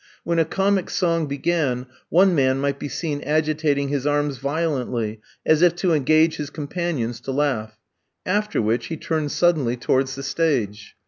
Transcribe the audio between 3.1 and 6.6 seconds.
agitating his arms violently, as if to engage his